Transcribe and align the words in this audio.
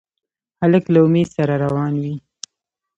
هلک 0.61 0.83
له 0.93 0.99
امید 1.05 1.27
سره 1.37 1.53
روان 1.63 1.93
وي. 2.01 2.15